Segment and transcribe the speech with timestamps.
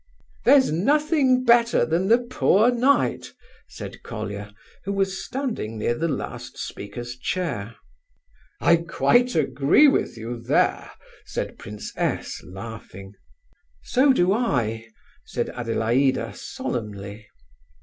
[0.45, 3.33] "There's nothing better than the 'poor knight'!"
[3.67, 4.51] said Colia,
[4.83, 7.75] who was standing near the last speaker's chair.
[8.59, 10.89] "I quite agree with you there!"
[11.25, 13.13] said Prince S., laughing.
[13.83, 14.87] "So do I,"
[15.23, 17.27] said Adelaida, solemnly.